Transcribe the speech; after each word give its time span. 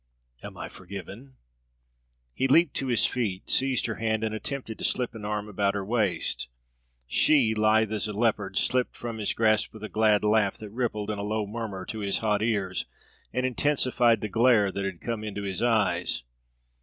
Am 0.41 0.57
I 0.57 0.67
forgiven?" 0.67 1.35
He 2.33 2.47
leaped 2.47 2.73
to 2.77 2.87
his 2.87 3.05
feet, 3.05 3.51
seized 3.51 3.85
her 3.85 3.97
hand, 3.97 4.23
and 4.23 4.33
attempted 4.33 4.79
to 4.79 4.83
slip 4.83 5.13
an 5.13 5.23
arm 5.25 5.47
about 5.47 5.75
her 5.75 5.85
waist. 5.85 6.47
She, 7.05 7.53
lithe 7.53 7.93
as 7.93 8.07
a 8.07 8.13
leopard, 8.13 8.57
slipped 8.57 8.95
from 8.97 9.19
his 9.19 9.33
grasp 9.33 9.73
with 9.73 9.83
a 9.83 9.89
glad 9.89 10.23
laugh 10.23 10.57
that 10.57 10.71
rippled 10.71 11.11
in 11.11 11.19
a 11.19 11.23
low 11.23 11.45
murmur 11.45 11.85
to 11.85 11.99
his 11.99 12.17
hot 12.17 12.41
ears, 12.41 12.87
and 13.31 13.45
intensified 13.45 14.21
the 14.21 14.27
glare 14.27 14.71
that 14.71 14.85
had 14.85 15.01
come 15.01 15.23
into 15.23 15.43
his 15.43 15.61
eyes. 15.61 16.23